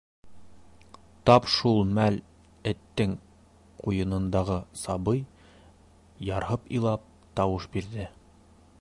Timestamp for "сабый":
4.85-5.23